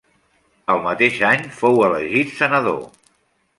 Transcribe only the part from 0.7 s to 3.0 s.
El mateix any fou elegit senador.